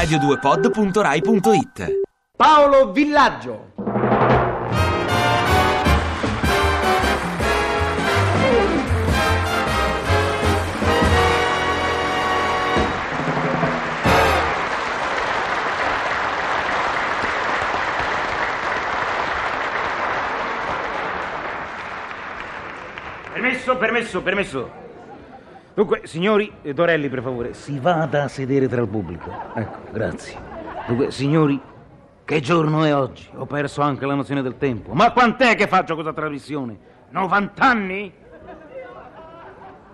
radio2pod.rai.it 0.00 2.00
Paolo 2.34 2.90
Villaggio. 2.90 3.68
Permesso, 23.34 23.76
permesso, 23.76 24.22
permesso. 24.22 24.89
Dunque, 25.74 26.02
signori, 26.04 26.52
eh, 26.62 26.74
Dorelli, 26.74 27.08
per 27.08 27.22
favore, 27.22 27.54
si 27.54 27.78
vada 27.78 28.24
a 28.24 28.28
sedere 28.28 28.68
tra 28.68 28.80
il 28.80 28.88
pubblico. 28.88 29.30
Ecco, 29.54 29.78
grazie. 29.92 30.38
Dunque, 30.86 31.10
signori, 31.10 31.60
che 32.24 32.40
giorno 32.40 32.84
è 32.84 32.94
oggi? 32.94 33.28
Ho 33.34 33.46
perso 33.46 33.80
anche 33.80 34.04
la 34.04 34.14
nozione 34.14 34.42
del 34.42 34.56
tempo. 34.56 34.92
Ma 34.92 35.12
quant'è 35.12 35.54
che 35.54 35.66
faccio 35.68 35.94
questa 35.94 36.12
trasmissione? 36.12 36.78
90 37.10 37.62
anni? 37.62 38.12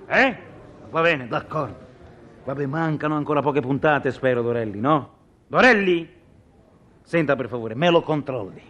Eh? 0.06 0.36
Va 0.90 1.00
bene, 1.02 1.28
d'accordo. 1.28 1.84
Vabbè, 2.44 2.66
mancano 2.66 3.16
ancora 3.16 3.42
poche 3.42 3.60
puntate, 3.60 4.12
spero, 4.12 4.40
Dorelli, 4.40 4.80
no? 4.80 5.10
Dorelli? 5.46 6.08
Senta, 7.02 7.36
per 7.36 7.48
favore, 7.48 7.74
me 7.74 7.90
lo 7.90 8.02
controlli. 8.02 8.62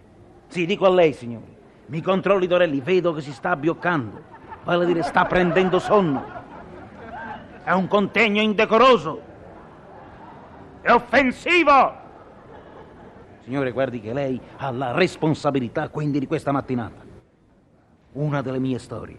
Sì, 0.49 0.67
dico 0.67 0.87
a 0.87 0.91
lei, 0.91 1.13
signori. 1.13 1.55
Mi 1.87 2.01
controlli, 2.03 2.47
Dorelli, 2.47 2.81
vedo 2.81 3.13
che 3.13 3.21
si 3.21 3.33
sta 3.33 3.51
abbioccando. 3.51 4.23
Vale 4.65 4.83
a 4.83 4.87
dire, 4.87 5.03
sta 5.03 5.25
prendendo 5.25 5.79
sonno. 5.79 6.36
È 7.67 7.73
un 7.73 7.89
contegno 7.89 8.41
indecoroso. 8.41 9.21
È 10.81 10.93
offensivo. 10.93 11.95
Signore, 13.43 13.73
guardi 13.73 14.01
che 14.01 14.13
lei 14.13 14.41
ha 14.59 14.71
la 14.71 14.93
responsabilità 14.93 15.89
quindi 15.89 16.21
di 16.21 16.29
questa 16.29 16.53
mattinata. 16.53 17.03
Una 18.13 18.41
delle 18.41 18.61
mie 18.61 18.79
storie. 18.79 19.19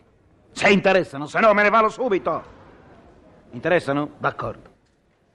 Se 0.52 0.70
interessano, 0.70 1.26
se 1.26 1.42
no 1.42 1.54
me 1.54 1.62
ne 1.62 1.70
vado 1.70 1.90
subito. 1.90 2.42
Interessano? 3.52 4.12
D'accordo. 4.18 4.70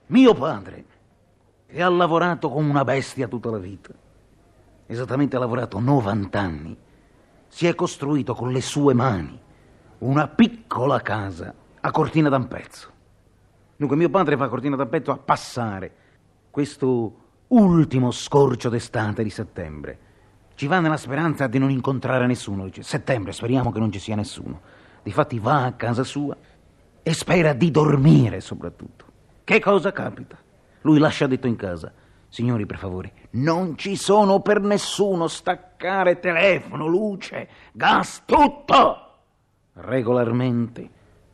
Mio 0.07 0.33
padre, 0.33 0.85
che 1.67 1.83
ha 1.83 1.91
lavorato 1.91 2.49
come 2.49 2.71
una 2.71 2.83
bestia 2.83 3.29
tutta 3.29 3.51
la 3.51 3.59
vita, 3.59 3.91
esattamente 4.87 5.37
ha 5.37 5.39
lavorato 5.39 5.79
90 5.79 6.41
anni, 6.41 6.79
si 7.47 7.67
è 7.67 7.75
costruito 7.75 8.35
con 8.35 8.53
le 8.53 8.63
sue 8.63 8.95
mani 8.95 9.39
una 9.99 10.29
piccola 10.29 10.99
casa 11.03 11.53
a 11.79 11.91
Cortina 11.91 12.31
d'Ampezzo. 12.31 12.92
Dunque 13.83 13.99
mio 13.99 14.11
padre 14.11 14.37
fa 14.37 14.47
Cortina 14.47 14.77
d'Ampezzo 14.77 15.11
a 15.11 15.17
passare 15.17 15.93
questo 16.51 17.17
ultimo 17.49 18.13
scorcio 18.13 18.69
d'estate 18.69 19.25
di 19.25 19.29
settembre. 19.29 19.99
Ci 20.55 20.69
va 20.69 20.79
nella 20.79 20.97
speranza 20.97 21.49
di 21.49 21.59
non 21.59 21.69
incontrare 21.69 22.29
nessuno. 22.29 22.67
Dice, 22.67 22.85
settembre, 22.85 23.33
speriamo 23.33 23.73
che 23.73 23.81
non 23.81 23.91
ci 23.91 23.99
sia 23.99 24.15
nessuno. 24.15 24.61
Difatti 25.03 25.41
va 25.41 25.65
a 25.65 25.73
casa 25.73 26.05
sua 26.05 26.37
e 27.03 27.13
spera 27.13 27.55
di 27.55 27.73
dormire 27.73 28.41
soprattutto. 28.41 29.05
Che 29.43 29.59
cosa 29.59 29.91
capita? 29.91 30.39
Lui 30.83 31.01
lascia 31.01 31.27
detto 31.27 31.49
in 31.49 31.57
casa, 31.57 31.93
signori 32.29 32.67
per 32.67 32.79
favore, 32.79 33.13
non 33.31 33.77
ci 33.77 33.97
sono 33.97 34.39
per 34.43 34.61
nessuno 34.61 35.27
staccare 35.27 36.21
telefono, 36.21 36.87
luce, 36.87 37.49
gas, 37.73 38.23
tutto! 38.27 39.17
Regolarmente, 39.73 40.89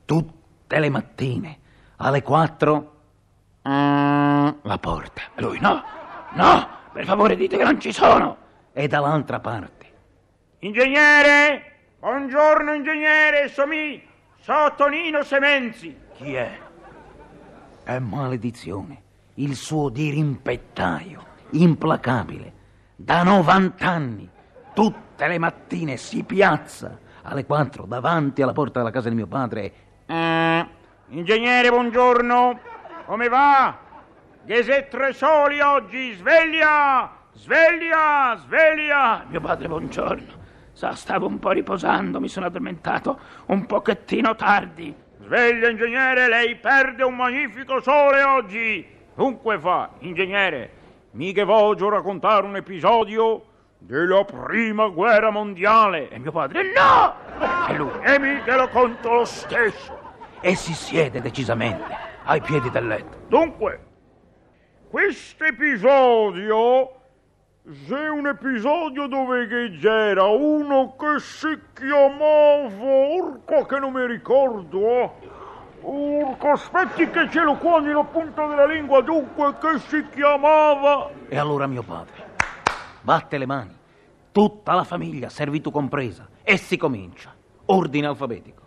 tutte 0.06 0.78
le 0.78 0.88
mattine, 0.88 1.58
alle 1.98 2.22
quattro, 2.22 2.92
mm, 3.68 4.48
la 4.62 4.78
porta. 4.78 5.22
E 5.34 5.42
lui 5.42 5.58
no, 5.60 5.82
no, 6.32 6.68
per 6.92 7.04
favore 7.04 7.36
dite 7.36 7.56
che 7.56 7.64
non 7.64 7.80
ci 7.80 7.92
sono. 7.92 8.36
E 8.72 8.86
dall'altra 8.86 9.40
parte. 9.40 9.86
Ingegnere! 10.60 11.72
Buongiorno 12.00 12.74
ingegnere, 12.74 13.48
somi, 13.48 14.00
so 14.40 14.72
Tonino 14.76 15.22
Semenzi. 15.24 15.96
Chi 16.14 16.34
è? 16.34 16.58
È 17.82 17.98
maledizione, 17.98 19.02
il 19.34 19.56
suo 19.56 19.88
dirimpettaio, 19.88 21.24
implacabile. 21.50 22.52
Da 22.94 23.24
90 23.24 23.88
anni, 23.88 24.30
tutte 24.74 25.26
le 25.26 25.38
mattine 25.38 25.96
si 25.96 26.22
piazza 26.22 26.98
alle 27.22 27.44
4 27.44 27.84
davanti 27.86 28.42
alla 28.42 28.52
porta 28.52 28.78
della 28.78 28.92
casa 28.92 29.08
di 29.08 29.16
mio 29.16 29.26
padre. 29.26 29.72
Eh, 30.06 30.66
ingegnere, 31.10 31.70
buongiorno. 31.70 32.60
Come 33.06 33.28
va? 33.28 33.76
Che 34.46 34.88
tre 34.88 35.12
soli 35.12 35.60
oggi, 35.60 36.12
sveglia! 36.12 37.10
Sveglia! 37.32 38.36
Sveglia! 38.36 39.24
Mio 39.28 39.40
padre, 39.40 39.68
buongiorno. 39.68 40.46
Sa, 40.72 40.94
stavo 40.94 41.26
un 41.26 41.38
po' 41.38 41.50
riposando, 41.50 42.20
mi 42.20 42.28
sono 42.28 42.46
addormentato 42.46 43.18
un 43.46 43.66
pochettino 43.66 44.34
tardi. 44.34 44.94
Sveglia, 45.20 45.68
ingegnere, 45.68 46.28
lei 46.28 46.56
perde 46.56 47.04
un 47.04 47.16
magnifico 47.16 47.80
sole 47.80 48.22
oggi. 48.22 48.86
Dunque 49.14 49.58
fa, 49.58 49.90
ingegnere, 50.00 50.70
mi 51.12 51.32
che 51.32 51.44
voglio 51.44 51.88
raccontare 51.88 52.46
un 52.46 52.56
episodio 52.56 53.44
della 53.78 54.24
prima 54.24 54.88
guerra 54.88 55.30
mondiale. 55.30 56.08
E 56.10 56.18
mio 56.18 56.32
padre, 56.32 56.72
no! 56.72 57.14
E 57.68 57.76
lui, 57.76 57.90
e 58.02 58.18
mi 58.18 58.42
te 58.44 58.56
lo 58.56 58.68
conto 58.68 59.12
lo 59.12 59.24
stesso. 59.24 59.97
E 60.40 60.54
si 60.54 60.72
siede 60.72 61.20
decisamente 61.20 61.84
ai 62.24 62.40
piedi 62.40 62.70
del 62.70 62.86
letto. 62.86 63.18
Dunque, 63.28 63.86
questo 64.88 65.44
episodio 65.44 66.92
c'è 67.86 68.08
un 68.08 68.26
episodio 68.26 69.06
dove 69.06 69.46
c'era 69.78 70.24
uno 70.24 70.96
che 70.96 71.20
si 71.20 71.58
chiamava 71.74 72.68
Urco 72.68 73.66
che 73.66 73.78
non 73.78 73.92
mi 73.92 74.06
ricordo. 74.06 75.14
Urco 75.80 76.48
aspetti 76.48 77.08
che 77.10 77.28
ce 77.30 77.42
l'ho 77.42 77.56
qua 77.56 77.80
nella 77.80 78.04
punta 78.04 78.46
della 78.46 78.66
lingua 78.66 79.00
dunque 79.00 79.56
che 79.58 79.78
si 79.78 80.06
chiamava? 80.12 81.10
E 81.28 81.36
allora 81.36 81.66
mio 81.66 81.82
padre 81.82 82.28
batte 83.08 83.38
le 83.38 83.46
mani. 83.46 83.74
Tutta 84.32 84.74
la 84.74 84.84
famiglia 84.84 85.30
servitù 85.30 85.70
compresa. 85.70 86.28
E 86.42 86.58
si 86.58 86.76
comincia. 86.76 87.34
Ordine 87.64 88.06
alfabetico. 88.06 88.62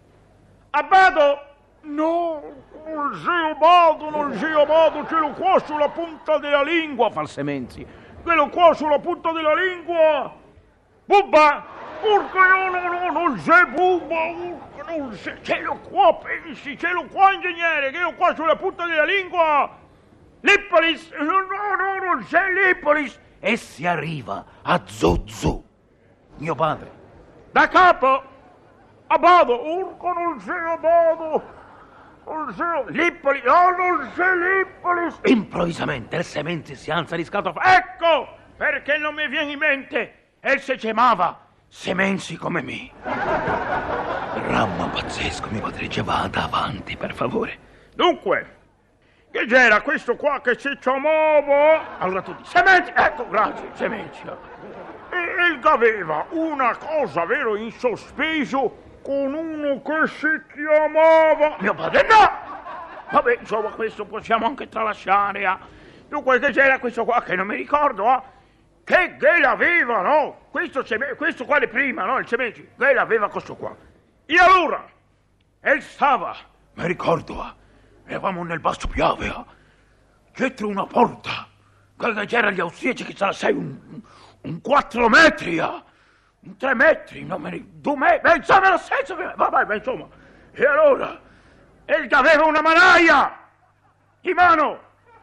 Abbado 0.72 1.50
no 1.81 2.42
non 2.86 3.12
c'è 3.12 3.52
Abbado 3.52 4.09
non 4.09 4.31
c'è 4.31 4.52
Abbado 4.52 5.06
ce 5.08 5.16
l'ho 5.16 5.31
qua 5.31 5.59
sulla 5.59 5.90
punta 5.90 6.38
della 6.38 6.64
lingua 6.64 7.09
falsemenzi 7.09 7.86
quello 8.22 8.50
qua 8.50 8.74
sulla 8.74 9.00
punta 9.00 9.31
della 9.31 9.56
lingua. 9.56 10.31
Bubba! 11.06 11.80
Urca, 12.03 12.47
no, 12.47 12.70
no, 12.70 12.88
no, 12.90 13.12
non 13.12 13.36
c'è 13.38 13.66
Bubba, 13.66 14.25
urca, 14.31 14.91
non 14.91 15.09
c'è, 15.12 15.40
ce 15.41 15.59
l'ho 15.59 15.80
qua, 15.90 16.16
pensi, 16.16 16.78
ce 16.78 16.90
l'ho 16.90 17.06
qua, 17.06 17.31
ingegnere, 17.31 17.91
che 17.91 17.97
io 17.97 18.14
qua 18.16 18.34
sulla 18.34 18.56
punta 18.56 18.86
della 18.86 19.06
lingua. 19.06 19.70
Lippolis, 20.41 21.12
no, 21.12 21.24
no, 21.25 21.75
no, 21.78 22.06
non 22.06 22.25
c'è 22.25 22.41
Lippolis. 22.52 23.20
E 23.40 23.56
si 23.58 23.86
arriva 23.86 24.46
a 24.62 24.81
Zuzu, 24.84 25.64
mio 26.38 26.56
padre. 26.56 26.91
Da 27.52 27.68
capo, 27.68 28.24
a 29.08 29.18
Bado, 29.18 29.78
urca, 29.78 30.12
non 30.14 30.38
c'è 30.38 30.58
a 30.58 30.78
Bado. 30.78 31.44
Lippoli, 32.88 33.42
oh, 33.48 33.70
non 33.72 34.12
c'è 34.16 34.34
Lippoli! 34.36 35.14
Improvvisamente 35.24 36.18
il 36.18 36.24
Semenzi 36.24 36.76
si 36.76 36.92
alza 36.92 37.16
di 37.16 37.24
scatto. 37.24 37.54
Ecco 37.59 38.38
perché 38.56 38.98
non 38.98 39.16
mi 39.16 39.28
viene 39.28 39.54
in 39.54 39.58
mente. 39.58 40.14
E 40.40 40.59
si 40.59 40.76
chiamava 40.76 41.48
Semenzi 41.68 42.36
come 42.36 42.62
me. 42.62 42.92
Dramma 43.04 44.88
pazzesco, 44.88 45.50
mio 45.50 45.62
padre, 45.62 45.88
ci 45.90 46.02
vada 46.02 46.44
avanti, 46.44 46.96
per 46.97 47.14
favore. 47.14 47.58
Dunque, 47.96 48.56
che 49.32 49.46
c'era 49.46 49.82
questo 49.82 50.16
qua 50.16 50.41
che 50.41 50.59
si 50.59 50.78
chiamava... 50.79 51.97
Allora 51.97 52.22
tu 52.22 52.35
dici, 52.35 52.50
Semenzi, 52.50 52.91
ecco, 52.94 53.28
grazie, 53.29 53.70
Semenzi. 53.74 54.22
E, 54.24 55.16
e 55.16 55.59
aveva 55.62 56.26
una 56.32 56.76
cosa, 56.76 57.26
vero, 57.26 57.56
in 57.56 57.72
sospeso 57.72 58.90
con 59.02 59.34
uno 59.34 59.82
che 59.82 60.08
si 60.08 60.28
chiamava... 60.53 61.58
Mio 61.59 61.74
padre, 61.74 62.08
no! 62.08 62.50
Vabbè, 63.12 63.38
insomma, 63.40 63.70
questo 63.72 64.06
possiamo 64.06 64.46
anche 64.46 64.70
tralasciare. 64.70 65.42
Eh. 65.42 65.58
Dunque, 66.08 66.40
che 66.40 66.52
c'era 66.52 66.80
questo 66.80 67.03
qua 67.03 67.22
che 67.22 67.36
non 67.36 67.48
mi 67.48 67.56
ricordo, 67.56 68.06
eh? 68.06 68.22
Che 68.84 69.16
che 69.18 69.40
l'aveva, 69.40 70.02
no? 70.02 70.48
Questo, 70.50 70.84
questo 71.18 71.46
qua 71.46 71.59
è 71.59 71.68
prima, 71.68 72.06
no? 72.06 72.18
Il 72.20 72.26
cementi. 72.26 72.68
Che 72.78 72.94
l'aveva 72.94 73.30
questo 73.30 73.56
qua. 73.56 73.76
E 74.26 74.36
allora, 74.38 74.86
e 75.59 75.82
stava, 75.82 76.36
mi 76.74 76.88
ricordo, 76.88 77.44
eh? 77.44 78.12
Eravamo 78.12 78.44
nel 78.44 78.59
basso 78.59 78.88
piave, 78.88 79.28
eh? 79.28 79.46
Dietro 80.34 80.68
una 80.68 80.86
porta. 80.86 81.48
Che 81.98 82.26
c'era 82.26 82.50
gli 82.50 82.59
austriaci 82.59 83.03
che 83.03 83.16
sarà, 83.16 83.32
sei, 83.34 83.53
un, 83.53 84.02
un, 84.42 84.62
quattro 84.62 85.08
metri, 85.09 85.58
eh? 85.58 85.84
Tre 86.58 86.73
metri, 86.73 87.23
non 87.23 87.41
me 87.41 87.49
ne... 87.52 87.66
due 87.73 87.97
metri, 87.97 88.38
insomma 88.38 88.70
lo 88.70 88.78
stesso, 88.78 89.16
vabbè, 89.16 89.66
ma 89.66 89.76
insomma. 89.76 90.08
E 90.52 90.66
allora, 90.66 91.20
egli 91.85 92.14
aveva 92.14 92.46
una 92.46 92.61
manaia 92.61 93.38
di 94.20 94.34
mano 94.34 94.79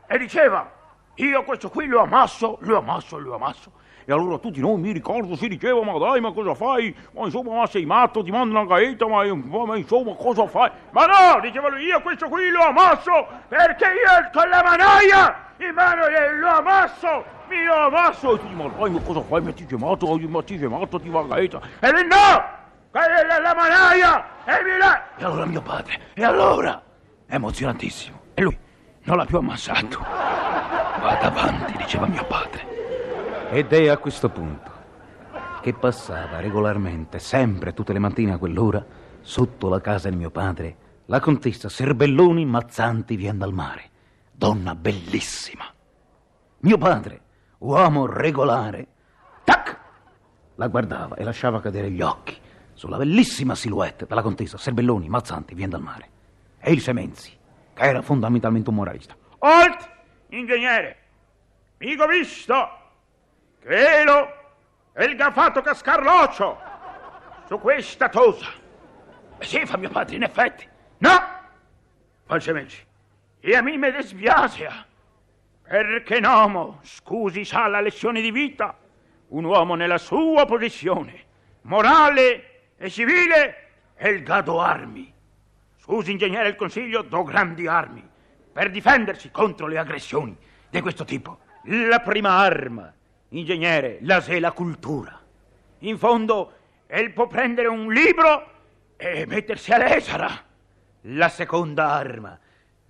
e 0.07 0.19
diceva, 0.19 0.71
io 1.17 1.45
questo 1.45 1.69
qui 1.71 1.87
lo 1.87 2.01
ammasso, 2.01 2.59
lo 2.61 2.79
ammasso, 2.79 3.19
lo 3.19 3.35
ammasso. 3.35 3.73
E 4.05 4.13
allora 4.13 4.39
tutti 4.39 4.59
noi 4.59 4.81
mi 4.81 4.93
ricordo, 4.93 5.37
si 5.37 5.49
diceva, 5.49 5.83
ma 5.83 5.99
dai, 5.99 6.19
ma 6.21 6.33
cosa 6.33 6.55
fai? 6.55 6.97
Ma 7.13 7.25
insomma, 7.25 7.55
ma 7.55 7.67
sei 7.67 7.85
matto, 7.85 8.23
ti 8.23 8.31
mando 8.31 8.59
una 8.59 8.65
gaeta, 8.65 9.07
ma, 9.07 9.23
ma 9.35 9.77
insomma, 9.77 10.15
cosa 10.15 10.47
fai? 10.47 10.71
Ma 10.93 11.05
no, 11.05 11.41
diceva 11.41 11.69
lui, 11.69 11.85
io 11.85 12.01
questo 12.01 12.27
qui 12.29 12.49
lo 12.49 12.63
ammasso, 12.63 13.27
perché 13.49 13.85
io 13.85 14.31
con 14.33 14.49
la 14.49 14.63
manaia 14.63 15.53
in 15.59 15.75
mano 15.75 16.05
lo 16.41 16.49
ammasso, 16.49 17.25
mi 17.49 17.65
lo 17.65 17.75
ammasso. 17.75 18.35
E 18.35 18.39
tutti, 18.39 18.55
ma 18.55 18.69
dai, 18.69 18.91
ma 18.91 19.01
cosa 19.01 19.23
fai? 19.23 19.43
Ma 19.43 19.53
ti 19.53 19.67
sei 19.67 19.79
matto, 19.79 20.07
ma 20.29 20.99
ti 20.99 21.11
gaeta. 21.11 21.61
E 21.81 21.91
lui, 21.91 22.07
no, 22.07 22.45
quella 22.91 23.37
è 23.37 23.41
la 23.41 23.55
manaia, 23.55 24.27
e 24.45 24.63
mi 24.63 24.79
la... 24.79 25.17
E 25.17 25.25
allora 25.25 25.45
mio 25.47 25.63
padre, 25.63 26.01
e 26.15 26.25
allora? 26.25 26.83
Emozionantissimo. 27.27 28.21
E 28.35 28.43
lui 28.43 28.59
non 29.03 29.17
l'ha 29.17 29.25
più 29.25 29.39
ammassato. 29.39 29.99
Vada 29.99 31.27
avanti, 31.27 31.77
diceva 31.77 32.07
mio 32.07 32.25
padre. 32.25 33.49
Ed 33.51 33.73
è 33.73 33.89
a 33.89 33.97
questo 33.97 34.29
punto 34.29 34.71
che 35.61 35.73
passava 35.73 36.41
regolarmente, 36.41 37.19
sempre 37.19 37.73
tutte 37.75 37.93
le 37.93 37.99
mattine 37.99 38.33
a 38.33 38.39
quell'ora, 38.39 38.85
sotto 39.21 39.69
la 39.69 39.81
casa 39.81 40.09
di 40.09 40.17
mio 40.17 40.31
padre, 40.31 40.77
la 41.07 41.21
contessa 41.21 41.69
Serbelloni 41.69 42.45
Mazzanti 42.45 43.17
vien 43.17 43.39
dal 43.39 43.53
mare. 43.53 43.91
Donna 44.31 44.75
bellissima. 44.75 45.65
Mio 46.61 46.79
padre, 46.79 47.21
uomo 47.59 48.07
regolare, 48.07 48.87
tac! 49.45 49.77
La 50.57 50.69
guardava 50.69 51.17
e 51.17 51.25
lasciava 51.25 51.61
cadere 51.61 51.91
gli 51.91 52.03
occhi 52.03 52.37
sulla 52.75 52.97
bellissima 52.97 53.55
silhouette 53.55 54.07
della 54.07 54.23
contessa 54.23 54.57
Serbelloni 54.57 55.09
Mazzanti 55.09 55.55
vien 55.55 55.71
dal 55.71 55.83
mare. 55.83 56.09
E 56.61 56.73
il 56.73 56.81
Semenzi, 56.81 57.37
che 57.75 57.83
era 57.83 58.03
fondamentalmente 58.03 58.71
un 58.71 58.77
moralista. 58.77 59.17
Alt, 59.39 59.89
ingegnere, 60.29 60.97
mica 61.79 62.07
visto 62.07 62.77
velo 63.65 64.29
e 64.93 65.05
il 65.05 65.17
gaffato 65.17 65.61
cascarloccio 65.61 66.59
su 67.47 67.59
questa 67.59 68.09
tosa. 68.09 68.47
E 69.39 69.45
sì, 69.45 69.65
fa 69.65 69.77
mio 69.77 69.91
padre, 69.91 70.17
in 70.17 70.23
effetti. 70.23 70.69
No! 70.99 71.37
Falsemenci, 72.27 72.85
e 73.41 73.57
a 73.57 73.63
me 73.63 73.77
mi 73.77 73.91
dispiace, 73.93 74.69
perché 75.69 76.17
un 76.17 76.25
uomo, 76.25 76.79
scusi, 76.83 77.45
sa 77.45 77.67
la 77.67 77.83
lezione 77.83 78.23
di 78.23 78.31
vita, 78.31 78.75
un 79.29 79.45
uomo 79.45 79.75
nella 79.75 79.99
sua 79.99 80.47
posizione, 80.47 81.25
morale 81.63 82.71
e 82.79 82.89
civile, 82.89 83.69
è 83.93 84.09
il 84.09 84.23
gado 84.23 84.61
armi. 84.61 85.13
Scusi, 85.77 86.13
ingegnere, 86.13 86.49
il 86.49 86.57
consiglio, 86.57 87.03
do 87.03 87.23
grandi 87.23 87.67
armi 87.67 88.03
per 88.51 88.71
difendersi 88.71 89.31
contro 89.31 89.67
le 89.67 89.77
aggressioni 89.77 90.35
di 90.71 90.81
questo 90.81 91.05
tipo. 91.05 91.41
La 91.65 92.01
prima 92.01 92.31
arma, 92.31 92.91
ingegnere, 93.29 93.99
la 94.01 94.25
è 94.25 94.41
la 94.41 94.53
cultura. 94.53 95.21
In 95.81 95.99
fondo, 95.99 96.53
él 96.87 97.13
può 97.13 97.27
prendere 97.27 97.69
un 97.69 97.93
libro 97.93 98.53
e 98.97 99.27
mettersi 99.27 99.71
a 99.73 99.77
lesara. 99.77 100.31
La 101.03 101.29
seconda 101.29 101.91
arma 101.91 102.39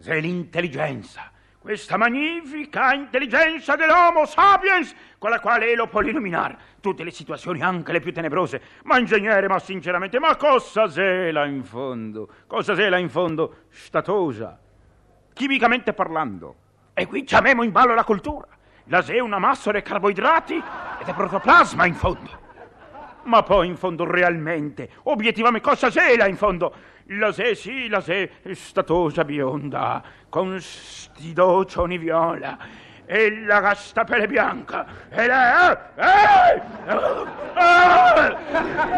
è 0.00 0.20
l'intelligenza, 0.20 1.32
questa 1.60 1.96
magnifica 1.96 2.94
intelligenza 2.94 3.74
dell'Homo 3.74 4.24
sapiens 4.26 4.94
con 5.18 5.30
la 5.30 5.40
quale 5.40 5.74
lo 5.74 5.88
può 5.88 6.00
illuminare 6.02 6.56
tutte 6.80 7.02
le 7.02 7.10
situazioni, 7.10 7.60
anche 7.62 7.92
le 7.92 8.00
più 8.00 8.12
tenebrose. 8.12 8.62
Ma 8.84 8.98
ingegnere, 8.98 9.48
ma 9.48 9.58
sinceramente, 9.58 10.18
ma 10.18 10.36
cosa 10.36 10.88
zela 10.88 11.44
in 11.46 11.64
fondo? 11.64 12.28
Cosa 12.46 12.74
zela 12.74 12.98
in 12.98 13.10
fondo? 13.10 13.64
Statosa, 13.70 14.58
chimicamente 15.32 15.92
parlando. 15.92 16.56
E 16.94 17.06
qui 17.06 17.24
chiamiamo 17.24 17.62
in 17.64 17.72
ballo 17.72 17.94
la 17.94 18.04
cultura. 18.04 18.46
La 18.84 19.04
è 19.04 19.18
una 19.18 19.38
massa 19.38 19.70
di 19.70 19.82
carboidrati 19.82 20.54
ed 20.54 21.06
è 21.06 21.12
protoplasma 21.12 21.84
in 21.86 21.94
fondo. 21.94 22.46
Ma 23.24 23.42
poi 23.42 23.66
in 23.66 23.76
fondo 23.76 24.10
realmente, 24.10 24.88
obiettivamente, 25.02 25.68
cosa 25.68 25.90
zela 25.90 26.26
in 26.26 26.36
fondo? 26.36 26.72
La 27.12 27.32
sé, 27.32 27.54
sì, 27.54 27.88
la 27.88 28.02
sé, 28.02 28.30
statosa 28.52 29.24
bionda, 29.24 30.02
con 30.28 30.60
sti 30.60 31.32
docioni 31.32 31.96
viola, 31.96 32.58
e 33.06 33.44
la 33.46 33.60
gasta 33.60 34.04
pelle 34.04 34.26
bianca, 34.26 34.86
e 35.08 35.26
la... 35.26 35.94
Eh, 35.94 36.60
eh, 36.84 36.96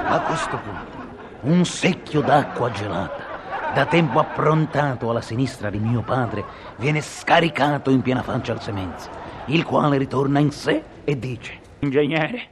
A 0.09 0.21
questo 0.27 0.59
punto, 0.59 0.99
un 1.43 1.65
secchio 1.65 2.21
d'acqua 2.21 2.73
gelata, 2.73 3.73
da 3.75 3.87
tempo 3.87 4.19
approntato 4.19 5.09
alla 5.09 5.21
sinistra 5.21 5.71
di 5.71 5.79
mio 5.79 6.03
padre, 6.03 6.43
viene 6.79 7.03
scaricato 7.03 7.91
in 7.91 8.03
piena 8.03 8.23
faccia 8.23 8.51
al 8.51 8.61
Semenzi, 8.61 9.09
il 9.47 9.65
quale 9.65 9.99
ritorna 9.99 10.41
in 10.41 10.51
sé 10.51 10.83
e 11.05 11.17
dice: 11.17 11.61
Ingegnere, 11.79 12.49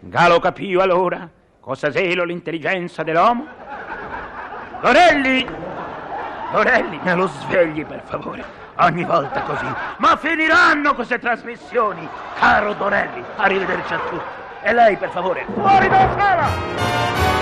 Galo 0.00 0.40
capì 0.40 0.74
allora 0.76 1.28
cosa 1.60 1.92
zelo 1.92 2.24
l'intelligenza 2.24 3.02
dell'uomo? 3.02 3.61
Dorelli! 4.82 5.46
Dorelli, 6.50 6.98
me 7.04 7.14
lo 7.14 7.28
svegli 7.28 7.86
per 7.86 8.02
favore. 8.04 8.44
Ogni 8.78 9.04
volta 9.04 9.40
così. 9.42 9.66
Ma 9.98 10.16
finiranno 10.16 10.96
queste 10.96 11.20
trasmissioni, 11.20 12.08
caro 12.36 12.74
Dorelli. 12.74 13.22
Arrivederci 13.36 13.94
a 13.94 14.00
tutti. 14.08 14.40
E 14.62 14.72
lei, 14.72 14.96
per 14.96 15.10
favore, 15.10 15.46
fuori 15.54 15.88
dalla 15.88 16.18
sala! 16.18 17.41